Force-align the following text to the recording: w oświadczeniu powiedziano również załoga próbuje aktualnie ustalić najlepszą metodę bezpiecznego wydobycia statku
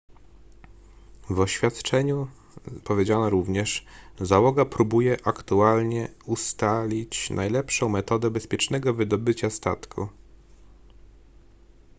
w 1.29 1.39
oświadczeniu 1.39 2.27
powiedziano 2.83 3.29
również 3.29 3.85
załoga 4.19 4.65
próbuje 4.65 5.17
aktualnie 5.27 6.07
ustalić 6.25 7.29
najlepszą 7.29 7.89
metodę 7.89 8.31
bezpiecznego 8.31 8.93
wydobycia 8.93 9.49
statku 9.49 10.07